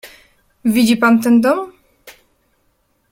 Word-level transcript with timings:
"Widzi 0.65 0.95
pan 1.01 1.15
ten 1.21 1.35
dom?" 1.43 1.59